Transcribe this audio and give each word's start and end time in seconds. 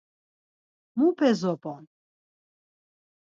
Mupe 0.97 1.29
zop̌on? 1.39 1.83